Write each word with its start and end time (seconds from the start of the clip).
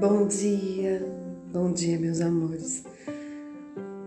Bom 0.00 0.28
dia, 0.28 1.04
bom 1.52 1.72
dia, 1.72 1.98
meus 1.98 2.20
amores. 2.20 2.84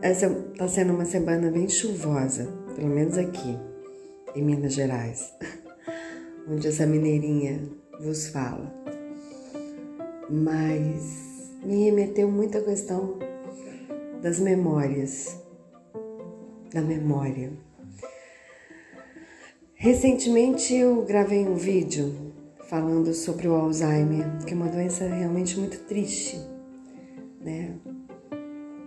Essa 0.01 0.27
está 0.27 0.65
sendo 0.65 0.93
uma 0.93 1.03
semana 1.03 1.51
bem 1.51 1.67
chuvosa, 1.67 2.47
pelo 2.77 2.87
menos 2.87 3.17
aqui, 3.17 3.59
em 4.33 4.41
Minas 4.41 4.73
Gerais, 4.73 5.33
onde 6.47 6.69
essa 6.69 6.85
mineirinha 6.85 7.67
vos 7.99 8.29
fala. 8.29 8.73
Mas 10.29 11.51
me 11.61 11.83
remeteu 11.83 12.31
muito 12.31 12.57
à 12.57 12.61
questão 12.61 13.19
das 14.21 14.39
memórias, 14.39 15.37
da 16.73 16.81
memória. 16.81 17.51
Recentemente 19.73 20.73
eu 20.73 21.03
gravei 21.03 21.45
um 21.45 21.55
vídeo 21.55 22.30
falando 22.71 23.13
sobre 23.13 23.49
o 23.49 23.53
Alzheimer, 23.53 24.45
que 24.45 24.53
é 24.53 24.55
uma 24.55 24.69
doença 24.69 25.03
realmente 25.03 25.59
muito 25.59 25.77
triste, 25.87 26.39
né? 27.41 27.77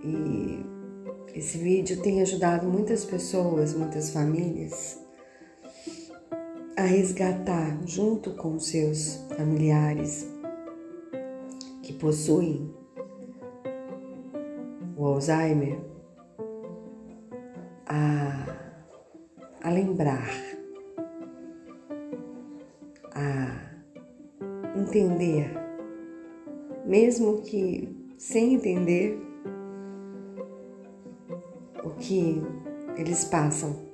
E 0.03 0.65
esse 1.35 1.59
vídeo 1.59 2.01
tem 2.01 2.23
ajudado 2.23 2.67
muitas 2.67 3.05
pessoas, 3.05 3.75
muitas 3.75 4.09
famílias 4.09 4.99
a 6.79 6.81
resgatar, 6.81 7.79
junto 7.85 8.31
com 8.31 8.59
seus 8.59 9.17
familiares 9.37 10.27
que 11.83 11.93
possuem 11.93 12.75
o 14.97 15.05
Alzheimer, 15.05 15.79
a, 17.87 18.47
a 19.63 19.69
lembrar, 19.69 20.31
a 23.15 23.74
entender, 24.85 25.51
mesmo 26.87 27.43
que 27.43 27.89
sem 28.19 28.55
entender 28.55 29.19
o 31.83 31.91
que 31.91 32.43
eles 32.97 33.25
passam. 33.25 33.85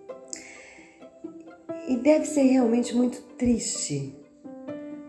E 1.88 1.96
deve 1.96 2.24
ser 2.24 2.42
realmente 2.42 2.94
muito 2.94 3.22
triste 3.36 4.16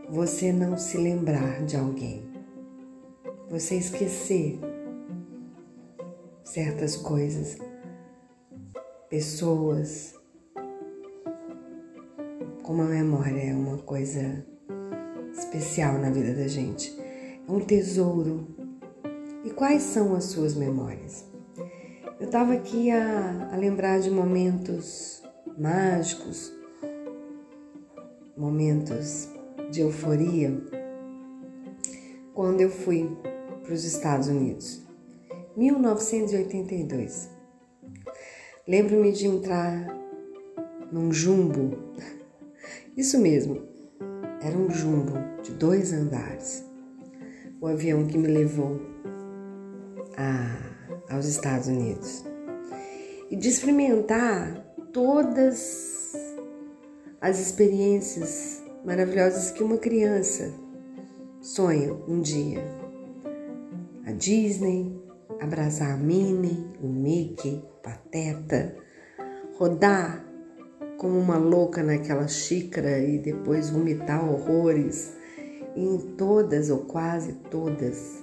você 0.10 0.52
não 0.52 0.78
se 0.78 0.98
lembrar 0.98 1.64
de 1.66 1.78
alguém, 1.78 2.24
você 3.50 3.76
esquecer 3.76 4.60
certas 6.44 6.96
coisas, 6.98 7.58
pessoas. 9.10 10.14
Como 12.64 12.82
a 12.82 12.86
memória 12.86 13.42
é 13.42 13.54
uma 13.54 13.78
coisa 13.80 14.46
especial 15.52 15.98
na 15.98 16.10
vida 16.10 16.34
da 16.34 16.48
gente. 16.48 16.98
É 17.46 17.52
um 17.52 17.60
tesouro. 17.60 18.48
E 19.44 19.50
quais 19.50 19.84
são 19.84 20.16
as 20.16 20.26
suas 20.26 20.56
memórias? 20.56 21.26
Eu 22.20 22.28
estava 22.28 22.54
aqui 22.54 22.90
a, 22.90 23.50
a 23.52 23.58
lembrar 23.58 24.00
de 24.00 24.10
momentos 24.10 25.22
mágicos, 25.58 26.54
momentos 28.38 29.28
de 29.70 29.82
euforia, 29.82 30.58
quando 32.34 32.62
eu 32.62 32.70
fui 32.70 33.10
para 33.62 33.74
os 33.74 33.84
Estados 33.84 34.30
Unidos, 34.30 34.82
1982. 35.58 37.30
Lembro-me 38.66 39.12
de 39.12 39.28
entrar 39.28 40.00
num 40.92 41.12
jumbo, 41.12 41.78
isso 42.96 43.20
mesmo, 43.20 43.64
era 44.42 44.58
um 44.58 44.70
jumbo 44.70 45.31
de 45.44 45.52
dois 45.54 45.94
andares. 45.94 46.64
O 47.60 47.68
avião 47.68 48.08
que 48.08 48.18
me 48.18 48.28
levou 48.28 48.82
a, 50.18 51.14
aos 51.14 51.26
Estados 51.26 51.68
Unidos. 51.68 52.26
E 53.30 53.36
de 53.36 53.48
experimentar 53.48 54.66
todas 54.92 56.14
as 57.20 57.40
experiências 57.40 58.62
maravilhosas 58.84 59.52
que 59.52 59.64
uma 59.64 59.78
criança 59.78 60.54
sonha 61.40 61.94
um 62.08 62.20
dia. 62.20 62.64
A 64.06 64.12
Disney, 64.12 65.00
abraçar 65.40 65.92
a 65.92 65.98
Minnie, 65.98 66.68
o 66.82 66.88
Mickey, 66.88 67.64
o 67.64 67.82
Pateta, 67.82 68.76
rodar 69.58 70.26
como 70.98 71.18
uma 71.18 71.38
louca 71.38 71.82
naquela 71.82 72.28
xícara 72.28 73.00
e 73.00 73.18
depois 73.18 73.70
vomitar 73.70 74.28
horrores 74.28 75.14
em 75.76 75.98
todas 76.16 76.70
ou 76.70 76.80
quase 76.80 77.34
todas 77.50 78.22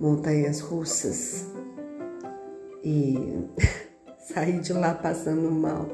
montanhas 0.00 0.60
russas. 0.60 1.46
E 2.82 3.16
sair 4.18 4.60
de 4.60 4.72
lá 4.72 4.94
passando 4.94 5.50
mal, 5.50 5.86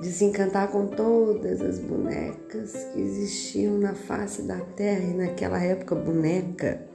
desencantar 0.00 0.68
com 0.68 0.86
todas 0.86 1.60
as 1.60 1.78
bonecas 1.78 2.72
que 2.92 3.00
existiam 3.00 3.78
na 3.78 3.94
face 3.94 4.42
da 4.42 4.58
terra. 4.60 5.04
E 5.04 5.14
naquela 5.14 5.62
época 5.62 5.94
boneca 5.94 6.86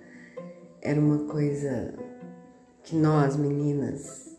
era 0.81 0.99
uma 0.99 1.25
coisa 1.25 1.93
que 2.83 2.95
nós 2.95 3.35
meninas 3.35 4.35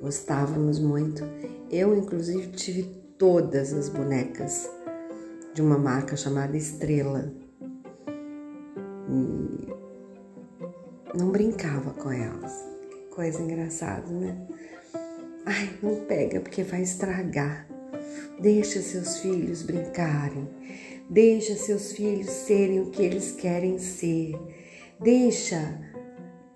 gostávamos 0.00 0.78
muito. 0.78 1.22
Eu, 1.70 1.96
inclusive, 1.96 2.48
tive 2.48 2.82
todas 3.18 3.72
as 3.72 3.88
bonecas 3.88 4.68
de 5.60 5.66
uma 5.66 5.76
marca 5.76 6.16
chamada 6.16 6.56
Estrela. 6.56 7.30
E 9.10 9.68
não 11.18 11.30
brincava 11.30 11.90
com 11.90 12.10
elas. 12.10 12.50
Que 12.90 13.14
coisa 13.14 13.42
engraçada, 13.42 14.10
né? 14.10 14.40
Ai, 15.44 15.70
não 15.82 15.96
pega 16.06 16.40
porque 16.40 16.62
vai 16.62 16.80
estragar. 16.80 17.68
Deixa 18.40 18.80
seus 18.80 19.18
filhos 19.18 19.62
brincarem. 19.62 20.48
Deixa 21.10 21.54
seus 21.54 21.92
filhos 21.92 22.30
serem 22.30 22.80
o 22.80 22.90
que 22.90 23.02
eles 23.02 23.32
querem 23.32 23.78
ser. 23.78 24.34
Deixa, 24.98 25.78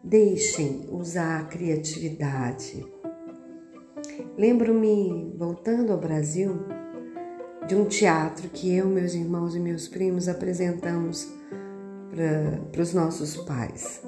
deixem 0.02 0.88
usar 0.90 1.42
a 1.42 1.44
criatividade. 1.44 2.86
Lembro-me, 4.38 5.34
voltando 5.36 5.92
ao 5.92 6.00
Brasil, 6.00 6.83
de 7.66 7.74
um 7.74 7.84
teatro 7.84 8.48
que 8.48 8.74
eu, 8.74 8.86
meus 8.86 9.14
irmãos 9.14 9.54
e 9.54 9.60
meus 9.60 9.88
primos 9.88 10.28
apresentamos 10.28 11.28
para 12.72 12.82
os 12.82 12.92
nossos 12.92 13.36
pais. 13.38 14.02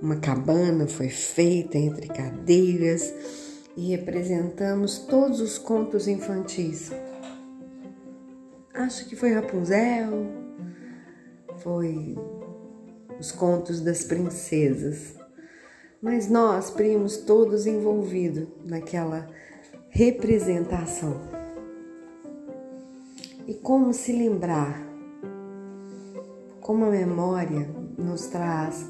Uma 0.00 0.16
cabana 0.16 0.86
foi 0.86 1.08
feita 1.08 1.78
entre 1.78 2.08
cadeiras 2.08 3.12
e 3.76 3.90
representamos 3.90 4.98
todos 4.98 5.40
os 5.40 5.58
contos 5.58 6.06
infantis. 6.06 6.92
Acho 8.74 9.08
que 9.08 9.16
foi 9.16 9.32
Rapunzel, 9.32 10.26
foi 11.58 12.16
os 13.18 13.32
contos 13.32 13.80
das 13.80 14.04
princesas 14.04 15.14
mas 16.04 16.28
nós, 16.28 16.68
primos, 16.68 17.16
todos 17.16 17.66
envolvidos 17.66 18.46
naquela 18.62 19.26
representação. 19.88 21.18
E 23.46 23.54
como 23.54 23.92
se 23.92 24.12
lembrar, 24.12 24.80
como 26.60 26.86
a 26.86 26.90
memória 26.90 27.68
nos 27.98 28.26
traz, 28.28 28.88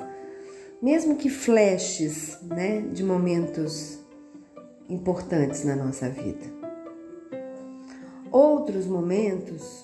mesmo 0.81 1.17
que 1.17 1.29
flashes 1.29 2.41
né, 2.43 2.83
de 2.83 3.03
momentos 3.03 3.99
importantes 4.89 5.65
na 5.65 5.75
nossa 5.75 6.09
vida. 6.09 6.45
Outros 8.31 8.87
momentos 8.87 9.83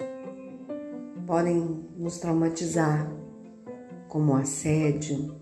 podem 1.27 1.85
nos 1.97 2.19
traumatizar, 2.19 3.11
como 4.09 4.37
assédio, 4.37 5.35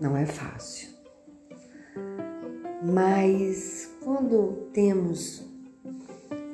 não 0.00 0.16
é 0.16 0.24
fácil. 0.24 0.88
Mas 2.82 3.90
quando 4.02 4.68
temos 4.72 5.49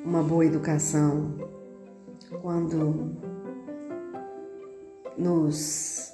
uma 0.07 0.23
boa 0.23 0.45
educação, 0.45 1.35
quando 2.41 3.17
nos 5.17 6.13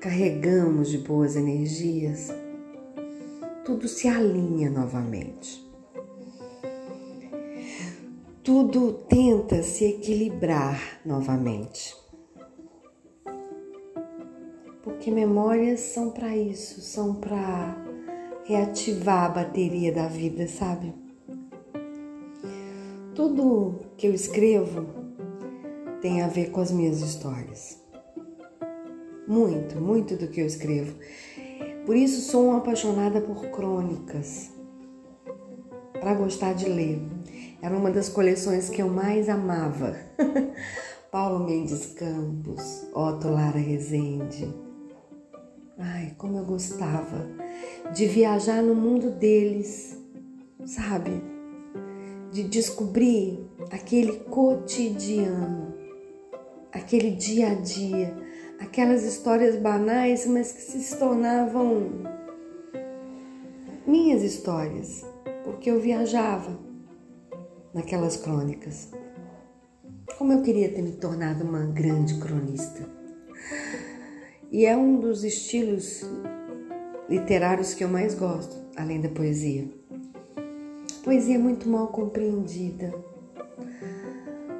carregamos 0.00 0.88
de 0.88 0.96
boas 0.96 1.36
energias, 1.36 2.28
tudo 3.62 3.86
se 3.86 4.08
alinha 4.08 4.70
novamente. 4.70 5.70
Tudo 8.42 8.94
tenta 9.06 9.62
se 9.62 9.84
equilibrar 9.84 10.80
novamente. 11.04 11.94
Porque 14.82 15.10
memórias 15.10 15.80
são 15.80 16.10
para 16.10 16.34
isso, 16.34 16.80
são 16.80 17.16
para 17.16 17.76
reativar 18.46 19.26
a 19.26 19.28
bateria 19.28 19.92
da 19.92 20.08
vida, 20.08 20.48
sabe? 20.48 21.01
Tudo 23.34 23.86
que 23.96 24.06
eu 24.06 24.12
escrevo 24.12 24.86
tem 26.02 26.20
a 26.20 26.28
ver 26.28 26.50
com 26.50 26.60
as 26.60 26.70
minhas 26.70 27.00
histórias. 27.00 27.80
Muito, 29.26 29.80
muito 29.80 30.18
do 30.18 30.28
que 30.28 30.42
eu 30.42 30.46
escrevo. 30.46 30.94
Por 31.86 31.96
isso 31.96 32.30
sou 32.30 32.48
uma 32.48 32.58
apaixonada 32.58 33.22
por 33.22 33.46
crônicas. 33.46 34.50
Para 35.98 36.12
gostar 36.12 36.52
de 36.52 36.68
ler. 36.68 37.00
Era 37.62 37.74
uma 37.74 37.90
das 37.90 38.10
coleções 38.10 38.68
que 38.68 38.82
eu 38.82 38.88
mais 38.90 39.30
amava. 39.30 39.96
Paulo 41.10 41.46
Mendes 41.46 41.86
Campos, 41.86 42.86
Otto 42.92 43.30
Lara 43.30 43.58
Rezende. 43.58 44.54
Ai, 45.78 46.14
como 46.18 46.36
eu 46.36 46.44
gostava 46.44 47.26
de 47.94 48.06
viajar 48.08 48.62
no 48.62 48.74
mundo 48.74 49.10
deles, 49.10 49.98
sabe? 50.66 51.31
De 52.32 52.42
descobrir 52.44 53.46
aquele 53.70 54.20
cotidiano, 54.20 55.74
aquele 56.72 57.10
dia 57.10 57.52
a 57.52 57.54
dia, 57.54 58.16
aquelas 58.58 59.04
histórias 59.04 59.56
banais, 59.56 60.26
mas 60.26 60.50
que 60.50 60.62
se 60.62 60.98
tornavam 60.98 61.90
minhas 63.86 64.22
histórias, 64.22 65.04
porque 65.44 65.70
eu 65.70 65.78
viajava 65.78 66.58
naquelas 67.74 68.16
crônicas. 68.16 68.90
Como 70.16 70.32
eu 70.32 70.42
queria 70.42 70.72
ter 70.72 70.82
me 70.82 70.92
tornado 70.92 71.44
uma 71.44 71.66
grande 71.66 72.18
cronista. 72.18 72.88
E 74.50 74.66
é 74.66 74.76
um 74.76 75.00
dos 75.00 75.24
estilos 75.24 76.04
literários 77.08 77.74
que 77.74 77.82
eu 77.82 77.88
mais 77.88 78.14
gosto, 78.14 78.56
além 78.76 79.00
da 79.00 79.08
poesia. 79.08 79.81
Poesia 81.02 81.34
é 81.34 81.38
muito 81.38 81.68
mal 81.68 81.88
compreendida. 81.88 82.94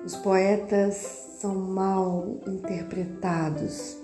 Os 0.04 0.16
poetas 0.16 0.96
são 1.38 1.54
mal 1.54 2.40
interpretados. 2.46 3.96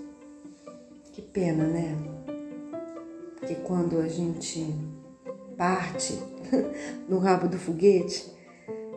Que 1.11 1.21
pena, 1.21 1.65
né? 1.65 1.97
Porque 3.37 3.55
quando 3.55 3.99
a 3.99 4.07
gente 4.07 4.73
parte 5.57 6.17
no 7.09 7.19
rabo 7.19 7.47
do 7.47 7.57
foguete, 7.57 8.33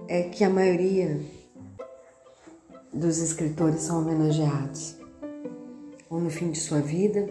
é 0.06 0.22
que 0.22 0.44
a 0.44 0.50
maioria 0.50 1.20
dos 2.92 3.18
escritores 3.18 3.82
são 3.82 4.00
homenageados 4.00 5.02
ou 6.12 6.20
no 6.20 6.28
fim 6.28 6.50
de 6.50 6.60
sua 6.60 6.80
vida, 6.80 7.26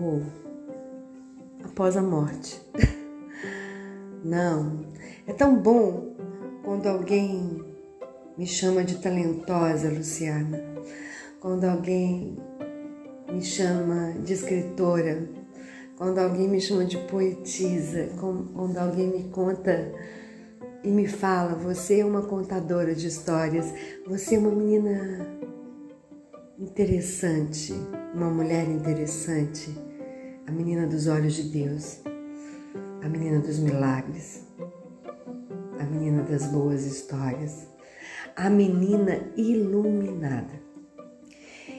ou 0.00 0.22
após 1.64 1.96
a 1.96 2.02
morte. 2.02 2.62
Não, 4.24 4.84
é 5.26 5.32
tão 5.32 5.56
bom 5.56 6.14
quando 6.64 6.86
alguém 6.86 7.64
me 8.36 8.46
chama 8.46 8.84
de 8.84 8.96
talentosa, 8.96 9.88
Luciana, 9.90 10.62
quando 11.40 11.64
alguém 11.64 12.36
me 13.32 13.42
chama 13.42 14.12
de 14.22 14.32
escritora, 14.32 15.28
quando 15.96 16.18
alguém 16.18 16.48
me 16.48 16.60
chama 16.60 16.84
de 16.84 16.96
poetisa, 16.96 18.08
quando 18.20 18.76
alguém 18.78 19.08
me 19.08 19.24
conta 19.30 19.92
e 20.84 20.88
me 20.88 21.06
fala: 21.06 21.54
você 21.54 22.00
é 22.00 22.04
uma 22.04 22.22
contadora 22.22 22.94
de 22.94 23.08
histórias, 23.08 23.72
você 24.06 24.36
é 24.36 24.38
uma 24.38 24.50
menina 24.50 25.26
interessante, 26.58 27.74
uma 28.14 28.30
mulher 28.30 28.68
interessante, 28.68 29.76
a 30.46 30.50
menina 30.50 30.86
dos 30.86 31.06
olhos 31.06 31.34
de 31.34 31.44
Deus, 31.44 32.00
a 33.02 33.08
menina 33.08 33.38
dos 33.38 33.58
milagres, 33.58 34.44
a 35.78 35.84
menina 35.84 36.22
das 36.22 36.46
boas 36.46 36.84
histórias, 36.84 37.66
a 38.36 38.50
menina 38.50 39.20
iluminada. 39.36 40.60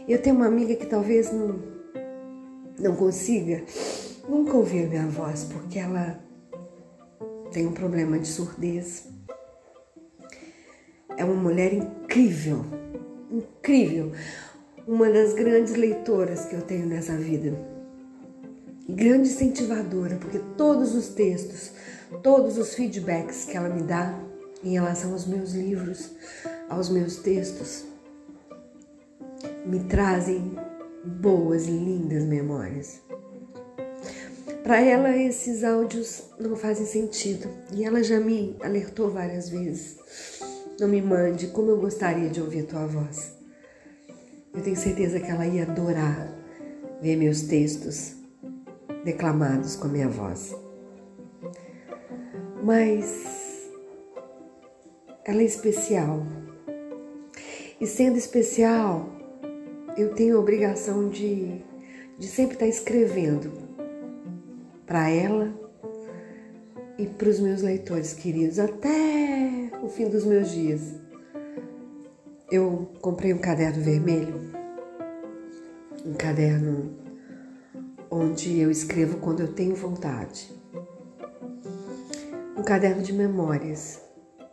Eu 0.08 0.22
tenho 0.22 0.36
uma 0.36 0.48
amiga 0.48 0.76
que 0.76 0.86
talvez 0.86 1.32
não, 1.32 1.60
não 2.80 2.96
consiga 2.96 3.64
nunca 4.28 4.56
ouvir 4.56 4.88
minha 4.88 5.08
voz, 5.08 5.44
porque 5.46 5.80
ela 5.80 6.20
tem 7.52 7.68
um 7.68 7.74
problema 7.74 8.18
de 8.20 8.28
surdez. 8.28 9.08
É 11.18 11.26
uma 11.26 11.36
mulher 11.36 11.74
incrível, 11.74 12.64
incrível 13.30 14.12
uma 14.88 15.10
das 15.10 15.34
grandes 15.34 15.76
leitoras 15.76 16.46
que 16.46 16.56
eu 16.56 16.62
tenho 16.62 16.88
nessa 16.88 17.16
vida. 17.16 17.79
Grande 18.96 19.30
incentivadora, 19.30 20.16
porque 20.18 20.40
todos 20.58 20.96
os 20.96 21.10
textos, 21.10 21.72
todos 22.24 22.58
os 22.58 22.74
feedbacks 22.74 23.46
que 23.46 23.56
ela 23.56 23.70
me 23.70 23.84
dá 23.84 24.18
em 24.64 24.72
relação 24.72 25.14
aos 25.14 25.26
meus 25.26 25.54
livros, 25.54 26.12
aos 26.70 26.90
meus 26.90 27.18
textos, 27.18 27.86
me 29.66 29.84
trazem 29.86 30.58
boas 31.06 31.68
e 31.68 31.72
lindas 31.72 32.24
memórias. 32.24 33.00
Para 34.64 34.82
ela, 34.82 35.16
esses 35.16 35.64
áudios 35.64 36.24
não 36.40 36.56
fazem 36.56 36.86
sentido 36.86 37.50
e 37.74 37.84
ela 37.84 38.04
já 38.04 38.20
me 38.20 38.56
alertou 38.62 39.10
várias 39.10 39.50
vezes. 39.50 39.98
Não 40.80 40.88
me 40.88 41.02
mande, 41.02 41.48
como 41.48 41.72
eu 41.72 41.78
gostaria 41.78 42.30
de 42.30 42.42
ouvir 42.42 42.64
tua 42.64 42.86
voz. 42.86 43.32
Eu 44.54 44.62
tenho 44.62 44.76
certeza 44.76 45.20
que 45.20 45.30
ela 45.30 45.46
ia 45.46 45.64
adorar 45.64 46.36
ver 47.02 47.16
meus 47.16 47.42
textos 47.44 48.19
declamados 49.04 49.76
com 49.76 49.88
a 49.88 49.90
minha 49.90 50.08
voz. 50.08 50.56
Mas 52.64 53.70
ela 55.26 55.42
é 55.42 55.46
especial. 55.46 56.26
E 57.80 57.88
sendo 57.88 58.18
especial, 58.18 59.10
eu 59.98 60.14
tenho 60.14 60.38
a 60.38 60.40
obrigação 60.40 61.10
de, 61.10 61.62
de 62.18 62.28
sempre 62.28 62.56
estar 62.56 62.68
escrevendo 62.68 63.52
para 64.86 65.10
ela 65.10 65.54
e 66.98 67.06
para 67.06 67.30
os 67.30 67.40
meus 67.40 67.62
leitores 67.62 68.14
queridos 68.14 68.60
até 68.60 69.72
o 69.82 69.88
fim 69.88 70.10
dos 70.10 70.26
meus 70.26 70.52
dias 70.52 71.00
eu 72.52 72.90
comprei 73.00 73.32
um 73.32 73.38
caderno 73.38 73.84
vermelho, 73.84 74.34
um 76.04 76.14
caderno 76.14 76.92
onde 78.10 78.60
eu 78.60 78.70
escrevo 78.72 79.18
quando 79.18 79.42
eu 79.42 79.54
tenho 79.54 79.76
vontade. 79.76 80.52
Um 82.58 82.64
caderno 82.64 83.02
de 83.02 83.14
memórias, 83.14 84.02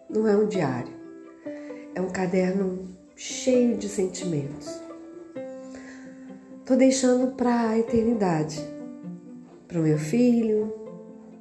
não 0.08 0.26
é 0.28 0.36
um 0.36 0.46
diário, 0.46 0.92
é 1.94 2.00
um 2.00 2.10
caderno 2.10 2.88
cheio 3.16 3.76
de 3.76 3.88
sentimentos. 3.88 4.80
Tô 6.64 6.76
deixando 6.76 7.34
para 7.34 7.70
a 7.70 7.78
eternidade, 7.78 8.60
para 9.66 9.78
o 9.78 9.82
meu 9.82 9.98
filho, 9.98 10.72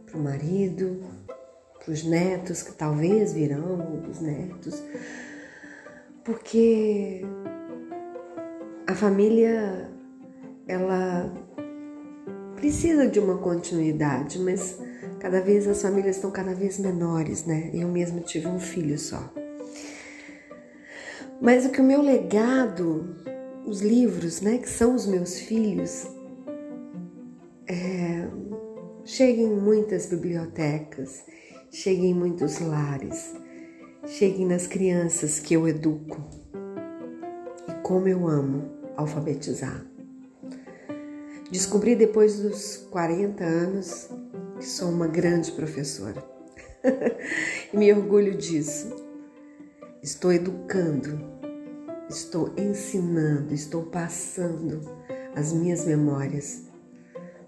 para 0.06 0.18
o 0.18 0.24
marido, 0.24 1.02
para 1.84 1.92
os 1.92 2.04
netos 2.04 2.64
que 2.64 2.74
talvez 2.74 3.34
virão, 3.34 4.04
os 4.10 4.20
netos 4.20 4.82
porque 6.26 7.22
a 8.88 8.96
família 8.96 9.90
ela 10.68 11.32
precisa 12.56 13.08
de 13.08 13.20
uma 13.20 13.38
continuidade, 13.38 14.40
mas 14.40 14.78
cada 15.20 15.42
vez 15.42 15.68
as 15.68 15.82
famílias 15.82 16.16
estão 16.16 16.32
cada 16.32 16.54
vez 16.54 16.80
menores, 16.80 17.46
né? 17.46 17.70
Eu 17.74 17.88
mesma 17.88 18.22
tive 18.22 18.48
um 18.48 18.60
filho 18.60 18.98
só. 18.98 19.34
Mas 21.42 21.66
o 21.66 21.70
que 21.70 21.82
o 21.82 21.84
meu 21.84 22.02
legado, 22.02 23.16
os 23.66 23.82
livros, 23.82 24.42
né, 24.42 24.58
que 24.58 24.70
são 24.70 24.96
os 24.96 25.06
meus 25.06 25.40
filhos, 25.40 26.08
é, 27.68 28.28
cheguem 29.04 29.46
em 29.46 29.60
muitas 29.60 30.06
bibliotecas, 30.06 31.24
cheguem 31.70 32.12
em 32.12 32.14
muitos 32.14 32.60
lares 32.60 33.34
cheguem 34.08 34.46
nas 34.46 34.68
crianças 34.68 35.40
que 35.40 35.54
eu 35.54 35.68
educo. 35.68 36.22
E 37.68 37.74
como 37.82 38.08
eu 38.08 38.28
amo 38.28 38.72
alfabetizar. 38.96 39.86
Descobri 41.52 41.96
depois 41.96 42.40
dos 42.40 42.78
40 42.90 43.44
anos 43.44 44.10
que 44.58 44.66
sou 44.66 44.90
uma 44.90 45.08
grande 45.08 45.52
professora. 45.52 46.24
e 47.72 47.78
me 47.78 47.92
orgulho 47.94 48.36
disso. 48.38 48.96
Estou 50.02 50.32
educando, 50.32 51.20
estou 52.10 52.54
ensinando, 52.58 53.54
estou 53.54 53.84
passando 53.84 54.82
as 55.36 55.52
minhas 55.52 55.86
memórias 55.86 56.64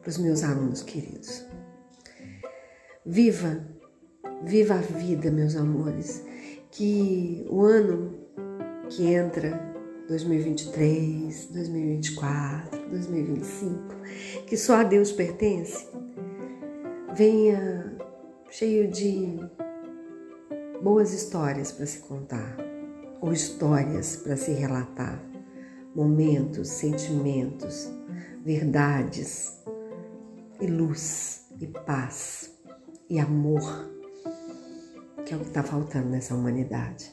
para 0.02 0.10
os 0.10 0.18
meus 0.18 0.44
alunos 0.44 0.82
queridos. 0.82 1.46
Viva, 3.06 3.66
viva 4.44 4.76
a 4.76 4.82
vida, 4.82 5.32
meus 5.32 5.56
amores 5.56 6.24
que 6.72 7.46
o 7.50 7.64
ano 7.64 8.16
que 8.90 9.06
entra, 9.08 9.77
2023, 10.08 11.50
2024, 11.52 12.90
2025, 12.90 13.96
que 14.46 14.56
só 14.56 14.78
a 14.78 14.84
Deus 14.84 15.12
pertence, 15.12 15.86
venha 17.14 17.98
cheio 18.50 18.90
de 18.90 19.38
boas 20.82 21.12
histórias 21.12 21.74
para 21.74 21.86
se 21.86 22.00
contar, 22.00 22.58
ou 23.20 23.34
histórias 23.34 24.16
para 24.16 24.38
se 24.38 24.52
relatar, 24.52 25.22
momentos, 25.94 26.70
sentimentos, 26.70 27.92
verdades 28.46 29.62
e 30.62 30.68
luz 30.68 31.48
e 31.60 31.68
paz 31.68 32.58
e 33.10 33.20
amor, 33.20 33.92
que 35.26 35.34
é 35.34 35.38
o 35.38 35.42
que 35.42 35.48
está 35.48 35.64
faltando 35.64 36.10
nessa 36.10 36.34
humanidade. 36.34 37.12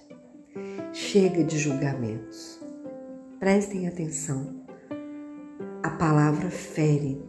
Chega 0.93 1.43
de 1.43 1.59
julgamentos. 1.59 2.54
Prestem 3.45 3.87
atenção. 3.87 4.65
A 5.83 5.91
palavra 5.91 6.49
fere, 6.51 7.23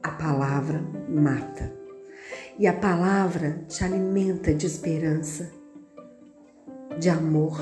a 0.00 0.12
palavra 0.12 0.80
mata. 1.08 1.76
E 2.56 2.64
a 2.68 2.72
palavra 2.72 3.64
te 3.66 3.82
alimenta 3.82 4.54
de 4.54 4.66
esperança, 4.66 5.52
de 7.00 7.10
amor 7.10 7.58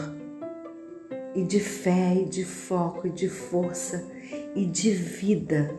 e 1.34 1.42
de 1.42 1.58
fé 1.58 2.16
e 2.16 2.26
de 2.26 2.44
foco 2.44 3.06
e 3.06 3.10
de 3.10 3.30
força 3.30 4.06
e 4.54 4.66
de 4.66 4.90
vida. 4.90 5.74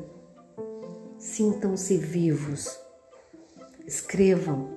Sintam-se 1.20 1.98
vivos. 1.98 2.80
Escrevam 3.86 4.70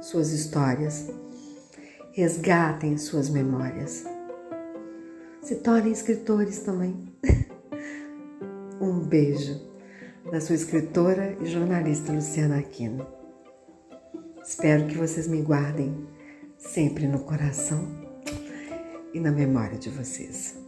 suas 0.00 0.30
histórias. 0.30 1.10
Resgatem 2.12 2.96
suas 2.96 3.28
memórias. 3.28 4.13
Se 5.44 5.56
tornem 5.56 5.92
escritores 5.92 6.60
também. 6.60 6.96
um 8.80 9.00
beijo 9.00 9.60
da 10.32 10.40
sua 10.40 10.54
escritora 10.54 11.36
e 11.38 11.44
jornalista 11.44 12.14
Luciana 12.14 12.58
Aquino. 12.58 13.06
Espero 14.42 14.86
que 14.86 14.96
vocês 14.96 15.28
me 15.28 15.42
guardem 15.42 16.08
sempre 16.56 17.06
no 17.06 17.20
coração 17.20 17.86
e 19.12 19.20
na 19.20 19.30
memória 19.30 19.76
de 19.76 19.90
vocês. 19.90 20.63